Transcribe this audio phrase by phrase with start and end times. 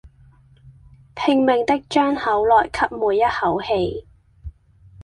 [1.13, 4.07] 拼命的張口來吸每一口氣